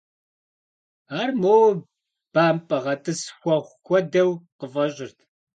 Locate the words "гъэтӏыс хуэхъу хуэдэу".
2.83-4.29